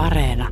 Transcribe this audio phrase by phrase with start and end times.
[0.00, 0.48] Areena.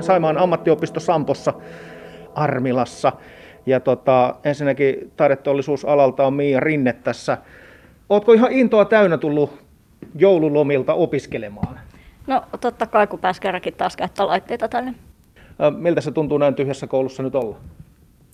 [0.00, 1.54] Saimaan ammattiopisto Sampossa
[2.34, 3.12] Armilassa.
[3.66, 7.38] Ja tota, ensinnäkin taideteollisuusalalta on Miia Rinne tässä.
[8.08, 9.58] Ootko ihan intoa täynnä tullut
[10.14, 11.80] joululomilta opiskelemaan?
[12.26, 14.94] No totta kai, kun pääsi kerrankin taas käyttää laitteita tänne.
[15.76, 17.56] Miltä se tuntuu näin tyhjässä koulussa nyt olla?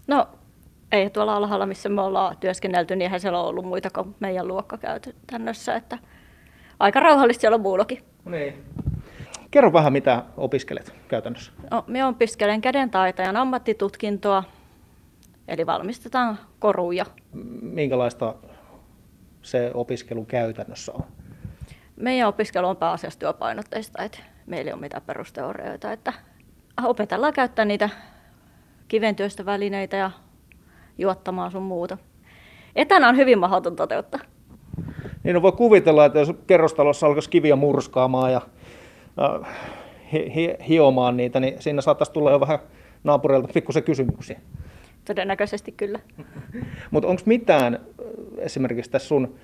[0.07, 0.29] No
[0.93, 4.49] ei tuolla alhaalla, missä me ollaan työskennelty, niin eihän siellä ole ollut muita kuin meidän
[4.49, 5.75] luokka käytännössä.
[5.75, 5.99] Että
[6.81, 8.05] aika rauhallista siellä on muullakin.
[8.25, 8.65] Niin.
[9.51, 11.53] Kerro vähän, mitä opiskelet käytännössä.
[11.71, 14.45] No, me opiskelen kädentaitajan ammattitutkintoa,
[15.49, 17.07] eli valmistetaan koruja.
[17.63, 18.35] Minkälaista
[19.43, 21.05] se opiskelu käytännössä on?
[21.97, 26.13] Meidän opiskelu on pääasiassa työpainotteista, että meillä ei ole mitään perusteorioita, että
[26.83, 27.89] opetellaan käyttää niitä
[28.89, 30.11] kiventyöstä välineitä ja
[30.99, 31.99] juottamaan sun muuta.
[32.77, 34.21] Etänä on hyvin mahdoton toteuttaa.
[35.25, 38.41] Niin no voi kuvitella, että jos kerrostalossa alkaisi kiviä murskaamaan ja
[39.23, 39.49] äh,
[40.13, 42.59] hi- hi- hiomaan niitä, niin siinä saattaisi tulla jo vähän
[43.05, 44.41] naapureilta pikkusen kysymyksiä.
[45.05, 45.99] Todennäköisesti kyllä.
[46.91, 47.81] Mutta onko mitään
[48.39, 49.35] esimerkiksi tässä sun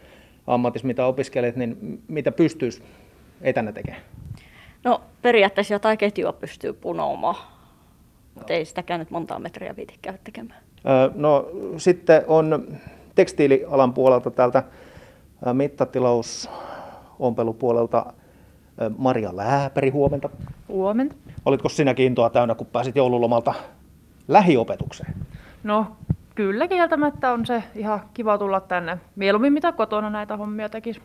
[0.46, 2.82] ammatissa, mitä opiskelet, niin mitä pystyisi
[3.42, 4.02] etänä tekemään?
[4.84, 7.36] No periaatteessa jotain ketjua pystyy punomaan,
[8.34, 10.60] mutta ei sitäkään nyt montaa metriä viiti käydä tekemään.
[11.14, 12.76] No sitten on
[13.14, 14.62] tekstiilialan puolelta täältä
[15.46, 18.06] ö, mittatilausompelu-puolelta
[18.82, 20.28] ö, Maria Lääpäri, huomenta.
[20.68, 21.14] Huomenta.
[21.44, 23.54] Olitko sinäkin intoa täynnä, kun pääsit joululomalta
[24.28, 25.14] lähiopetukseen?
[25.62, 25.86] No
[26.34, 28.98] kyllä kieltämättä on se ihan kiva tulla tänne.
[29.16, 31.00] Mieluummin mitä kotona näitä hommia tekisi.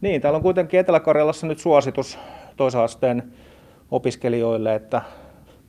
[0.00, 2.18] Niin, täällä on kuitenkin Etelä-Karjalassa nyt suositus
[2.56, 3.32] toisen asteen
[3.90, 5.02] opiskelijoille, että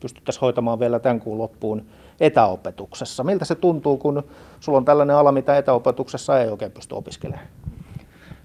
[0.00, 1.86] pystyttäisiin hoitamaan vielä tämän kuun loppuun
[2.20, 3.24] etäopetuksessa.
[3.24, 4.22] Miltä se tuntuu, kun
[4.60, 7.46] sulla on tällainen ala, mitä etäopetuksessa ei oikein pysty opiskelemaan?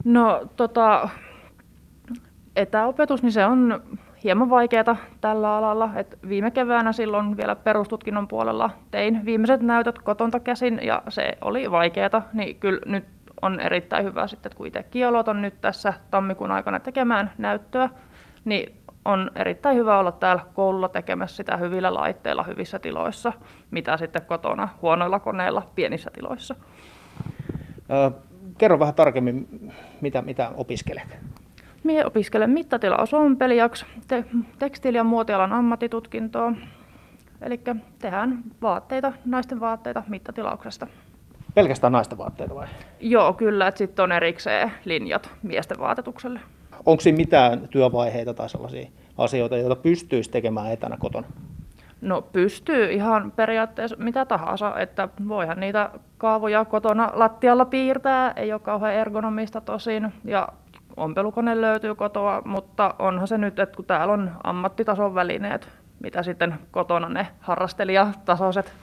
[0.03, 1.09] No tota,
[2.55, 3.83] etäopetus, niin se on
[4.23, 5.89] hieman vaikeaa tällä alalla.
[5.95, 11.71] Et viime keväänä silloin vielä perustutkinnon puolella tein viimeiset näytöt kotonta käsin ja se oli
[11.71, 12.21] vaikeaa.
[12.33, 13.05] Niin kyllä nyt
[13.41, 17.89] on erittäin hyvä sitten, että kun itsekin aloitan nyt tässä tammikuun aikana tekemään näyttöä,
[18.45, 18.78] niin
[19.09, 23.33] on erittäin hyvä olla täällä koululla tekemässä sitä hyvillä laitteilla, hyvissä tiloissa,
[23.71, 26.55] mitä sitten kotona huonoilla koneilla, pienissä tiloissa.
[28.57, 29.47] Kerro vähän tarkemmin,
[30.01, 31.17] mitä, mitä opiskelet.
[31.83, 34.25] Minä opiskelen mittatilaosompelijaksi, te-
[34.59, 36.53] tekstiili- ja muotialan ammattitutkintoa.
[37.41, 37.61] Eli
[37.99, 40.87] tehdään vaatteita, naisten vaatteita mittatilauksesta.
[41.53, 42.67] Pelkästään naisten vaatteita vai?
[42.99, 46.39] Joo, kyllä, sitten on erikseen linjat miesten vaatetukselle.
[46.85, 51.27] Onko siinä mitään työvaiheita tai sellaisia asioita, joita pystyisi tekemään etänä kotona?
[52.01, 58.59] No pystyy ihan periaatteessa mitä tahansa, että voihan niitä kaavoja kotona lattialla piirtää, ei ole
[58.59, 60.47] kauhean ergonomista tosin, ja
[60.97, 65.69] ompelukone löytyy kotoa, mutta onhan se nyt, että kun täällä on ammattitason välineet,
[65.99, 68.73] mitä sitten kotona ne harrastelijatasoiset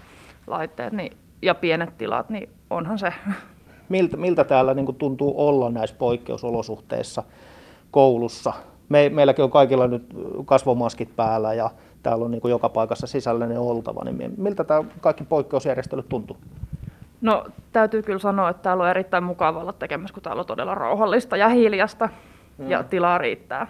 [0.46, 3.12] laitteet niin, ja pienet tilat, niin onhan se.
[3.88, 7.22] Miltä, miltä täällä niin tuntuu olla näissä poikkeusolosuhteissa
[7.90, 8.52] koulussa?
[8.88, 10.02] Me, meilläkin on kaikilla nyt
[10.44, 11.70] kasvomaskit päällä ja
[12.02, 14.04] täällä on niin kuin joka paikassa sisällinen oltava.
[14.04, 16.36] Niin miltä tämä kaikki poikkeusjärjestelyt tuntuu?
[17.20, 20.74] No täytyy kyllä sanoa, että täällä on erittäin mukava olla tekemässä, kun täällä on todella
[20.74, 22.08] rauhallista ja hiljasta
[22.68, 23.66] ja tilaa riittää.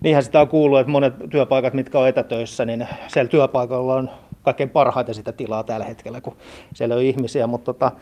[0.00, 4.10] Niinhän sitä on kuullut, että monet työpaikat, mitkä on etätöissä, niin siellä työpaikalla on
[4.42, 6.36] kaikkein parhaiten sitä tilaa tällä hetkellä, kun
[6.74, 7.46] siellä on ihmisiä.
[7.46, 7.92] Mutta tota,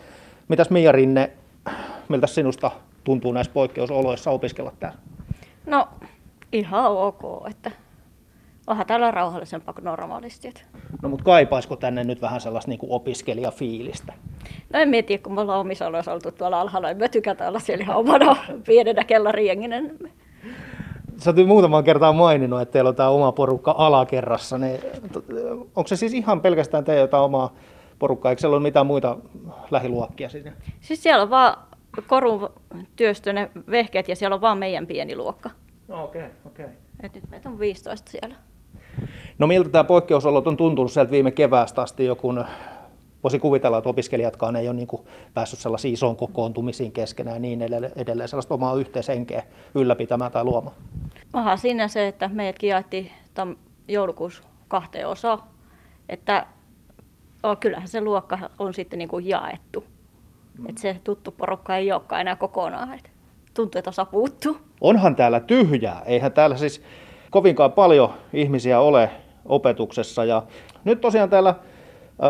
[0.49, 1.31] mitäs Mia Rinne,
[2.09, 2.71] miltä sinusta
[3.05, 4.99] tuntuu näissä poikkeusoloissa opiskella täällä?
[5.67, 5.89] No
[6.53, 7.71] ihan ok, että
[8.67, 10.55] onhan täällä rauhallisempaa kuin normaalisti.
[11.03, 14.13] No mutta kaipaisiko tänne nyt vähän sellaista niin kuin opiskelijafiilistä?
[14.73, 17.59] No en mieti, kun me ollaan omissa oloissa oltu tuolla alhaalla, niin me tykätään olla
[17.59, 19.99] siellä ihan omana pienenä kellarienginen.
[21.17, 24.59] Sä oot muutaman kertaa maininnut, että teillä on tämä oma porukka alakerrassa.
[24.59, 24.81] Niin,
[25.77, 27.53] onko se siis ihan pelkästään teidän jotain omaa
[27.99, 28.33] porukkaa?
[28.33, 29.17] Eikö siellä ole mitään muita
[29.71, 30.53] lähiluokkia siinä?
[30.81, 31.57] Siis siellä on vaan
[32.07, 32.51] korun
[32.97, 35.51] työstö ne vehkeet ja siellä on vaan meidän pieni luokka.
[35.89, 36.65] No okei, okay, okei.
[36.65, 36.77] Okay.
[37.03, 38.37] Et nyt meitä on 15 siellä.
[39.39, 42.45] No miltä tämä poikkeusolot on tuntunut sieltä viime keväästä asti, jo kun
[43.23, 45.03] voisi kuvitella, että opiskelijatkaan ei ole niin kuin
[45.35, 49.43] päässyt sellaisiin isoon kokoontumisiin keskenään ja niin edelleen, edelleen sellaista omaa yhteishenkeä
[49.75, 50.77] ylläpitämään tai luomaan.
[51.33, 53.11] Onhan siinä se, että meidätkin jaettiin
[53.41, 53.57] tam-
[53.89, 55.43] joulukuussa kahteen osaan.
[56.09, 56.47] Että
[57.43, 59.85] oh, kyllähän se luokka on sitten niin kuin jaettu.
[60.59, 60.69] Mm.
[60.69, 62.95] Että se tuttu porukka ei olekaan enää kokonaan.
[62.95, 63.11] Et
[63.55, 64.57] tuntuu, että osa puuttuu.
[64.81, 66.83] Onhan täällä tyhjää, eihän täällä siis
[67.31, 69.11] kovinkaan paljon ihmisiä ole
[69.45, 70.25] opetuksessa.
[70.25, 70.43] Ja
[70.85, 71.55] nyt tosiaan täällä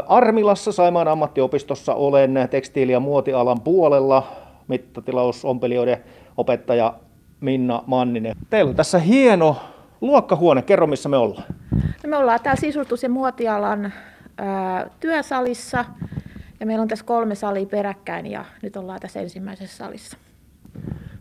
[0.09, 4.27] Armilassa Saimaan ammattiopistossa olen tekstiili- ja muotialan puolella
[4.69, 6.05] mittatilausompelijoiden
[6.37, 6.95] opettaja
[7.41, 8.37] Minna Manninen.
[8.51, 9.57] Teillä on tässä hieno
[10.01, 10.63] luokkahuone.
[10.63, 11.45] Kerro, missä me ollaan.
[12.05, 13.93] No me ollaan täällä sisustus- ja muotialan
[14.39, 15.85] ää, työsalissa
[16.61, 20.17] ja meillä on tässä kolme salia peräkkäin ja nyt ollaan tässä ensimmäisessä salissa.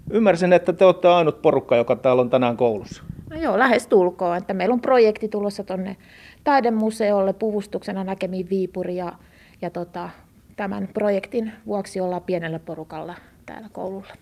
[0.09, 3.03] Ymmärsin, että te olette ainut porukka, joka täällä on tänään koulussa.
[3.30, 5.97] No joo, lähes tulkoon, että meillä on projekti tulossa tuonne
[6.44, 9.13] taidemuseolle puvustuksena näkemiin Viipuri ja,
[9.62, 10.09] ja tota,
[10.56, 13.15] tämän projektin vuoksi ollaan pienellä porukalla
[13.45, 14.13] täällä koululla.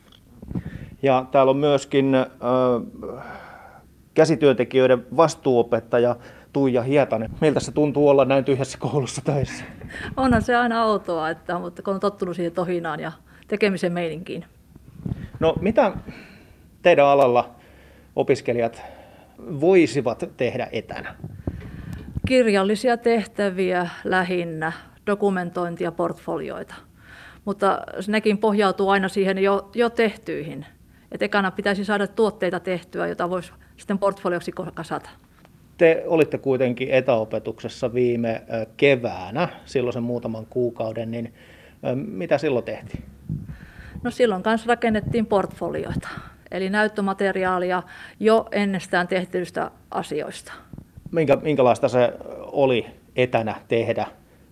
[1.01, 2.25] Ja täällä on myöskin äh,
[4.13, 6.15] käsityöntekijöiden vastuuopettaja
[6.53, 7.29] Tuija Hietanen.
[7.41, 9.63] Miltä se tuntuu olla näin tyhjässä koulussa töissä?
[10.17, 13.11] Onhan se aina outoa, että, mutta kun on tottunut siihen tohinaan ja
[13.47, 14.45] tekemisen meininkiin.
[15.39, 15.91] No mitä
[16.81, 17.49] teidän alalla
[18.15, 18.81] opiskelijat
[19.39, 21.15] voisivat tehdä etänä?
[22.27, 24.71] Kirjallisia tehtäviä lähinnä,
[25.07, 26.75] dokumentointia, portfolioita.
[27.45, 30.65] Mutta nekin pohjautuu aina siihen jo, jo tehtyihin.
[31.11, 33.51] Et ekana pitäisi saada tuotteita tehtyä, jota voisi
[33.81, 35.10] sitten portfolioksi kasata.
[35.78, 38.42] Te olitte kuitenkin etäopetuksessa viime
[38.78, 41.33] keväänä, silloin sen muutaman kuukauden, niin
[41.95, 43.04] mitä silloin tehtiin?
[44.04, 46.07] No silloin kanssa rakennettiin portfolioita,
[46.51, 47.83] eli näyttömateriaalia
[48.19, 50.54] jo ennestään tehtyistä asioista.
[51.12, 52.13] Minkä, minkälaista se
[52.51, 52.86] oli
[53.16, 54.07] etänä tehdä?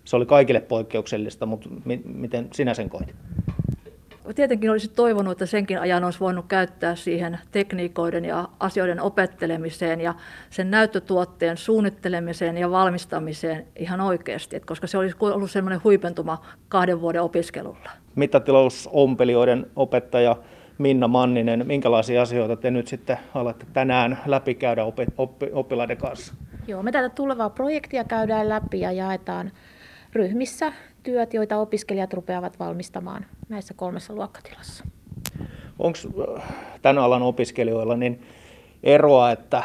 [0.06, 3.16] Se oli kaikille poikkeuksellista, mutta mi- miten sinä sen koit?
[4.36, 10.14] Tietenkin olisi toivonut, että senkin ajan olisi voinut käyttää siihen tekniikoiden ja asioiden opettelemiseen ja
[10.50, 17.02] sen näyttötuotteen suunnittelemiseen ja valmistamiseen ihan oikeasti, että koska se olisi ollut semmoinen huipentuma kahden
[17.02, 17.90] vuoden opiskelulla.
[18.16, 20.36] Mittatilousompelijoiden opettaja
[20.78, 26.34] Minna Manninen, minkälaisia asioita te nyt sitten alatte tänään läpikäydä oppi, oppi, oppilaiden kanssa?
[26.68, 29.52] Joo, me tätä tulevaa projektia käydään läpi ja jaetaan
[30.14, 30.74] ryhmissä
[31.04, 34.84] työt, joita opiskelijat rupeavat valmistamaan näissä kolmessa luokkatilassa.
[35.80, 35.98] Onko
[36.82, 38.22] tämän alan opiskelijoilla niin
[38.84, 39.64] eroa, että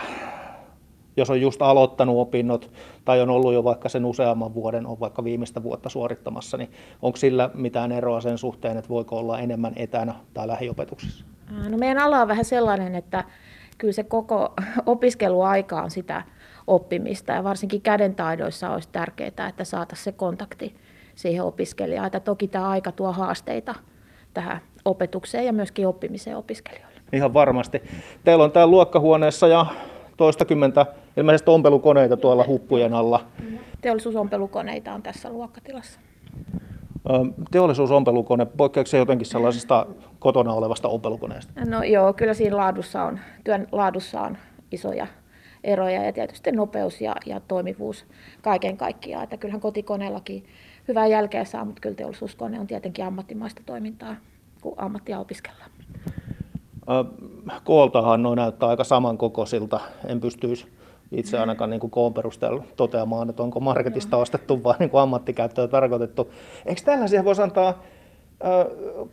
[1.16, 2.70] jos on just aloittanut opinnot
[3.04, 6.70] tai on ollut jo vaikka sen useamman vuoden, on vaikka viimeistä vuotta suorittamassa, niin
[7.02, 11.24] onko sillä mitään eroa sen suhteen, että voiko olla enemmän etänä tai lähiopetuksessa?
[11.68, 13.24] No meidän ala on vähän sellainen, että
[13.78, 14.54] kyllä se koko
[14.86, 16.22] opiskeluaika on sitä
[16.66, 20.74] oppimista ja varsinkin kädentaidoissa olisi tärkeää, että saataisiin se kontakti
[21.14, 22.06] siihen opiskelijaan.
[22.06, 23.74] Että toki tämä aika tuo haasteita
[24.34, 27.00] tähän opetukseen ja myöskin oppimiseen opiskelijoille.
[27.12, 27.82] Ihan varmasti.
[28.24, 29.66] Teillä on täällä luokkahuoneessa ja
[30.16, 33.26] toistakymmentä ilmeisesti ompelukoneita tuolla huppujen alla.
[33.80, 36.00] Teollisuusompelukoneita on tässä luokkatilassa.
[37.50, 39.86] Teollisuusompelukone, poikkeako se jotenkin sellaisesta
[40.18, 41.52] kotona olevasta ompelukoneesta?
[41.64, 44.38] No joo, kyllä siinä laadussa on, työn laadussa on
[44.72, 45.06] isoja
[45.64, 48.04] eroja ja tietysti nopeus ja, ja toimivuus
[48.42, 49.24] kaiken kaikkiaan.
[49.24, 50.44] Että kyllähän kotikoneellakin
[50.88, 54.16] hyvää jälkeä saa, mutta kyllä teollisuuskone on tietenkin ammattimaista toimintaa,
[54.60, 55.70] kun ammattia opiskellaan.
[57.64, 59.80] Kooltahan noin näyttää aika samankokoisilta.
[60.06, 60.66] En pystyisi
[61.12, 65.68] itse ainakaan niin kuin koon perusteella toteamaan, että onko marketista ostettu vai niin kuin ammattikäyttöön
[65.68, 66.32] tarkoitettu.
[66.66, 67.82] Eikö tällaisia voisi antaa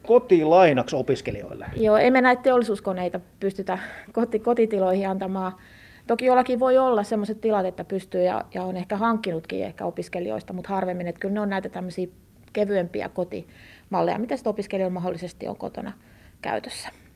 [0.07, 1.65] kotilainaksi opiskelijoille?
[1.75, 3.79] Joo, emme näitä teollisuuskoneita pystytä
[4.11, 5.53] koti, kotitiloihin antamaan.
[6.07, 10.53] Toki jollakin voi olla sellaiset tilat, että pystyy ja, ja on ehkä hankkinutkin ehkä opiskelijoista,
[10.53, 12.07] mutta harvemmin, että kyllä ne on näitä tämmöisiä
[12.53, 15.91] kevyempiä kotimalleja, mitä sitten opiskelijoilla mahdollisesti on kotona
[16.41, 16.89] käytössä.